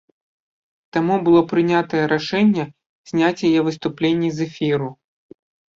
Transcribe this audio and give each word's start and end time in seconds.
Таму 0.97 1.13
было 1.27 1.41
прынятае 1.51 2.01
рашэнне 2.15 2.63
зняць 3.13 3.39
яе 3.53 3.61
выступленне 3.69 4.29
з 4.41 4.49
эфіру. 4.49 4.89